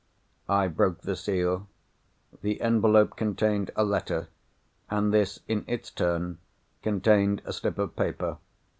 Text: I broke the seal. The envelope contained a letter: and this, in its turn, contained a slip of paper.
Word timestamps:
I 0.49 0.67
broke 0.67 1.01
the 1.01 1.15
seal. 1.15 1.67
The 2.41 2.59
envelope 2.59 3.15
contained 3.15 3.69
a 3.75 3.83
letter: 3.83 4.29
and 4.89 5.13
this, 5.13 5.41
in 5.47 5.63
its 5.67 5.91
turn, 5.91 6.39
contained 6.81 7.43
a 7.45 7.53
slip 7.53 7.77
of 7.77 7.95
paper. 7.95 8.37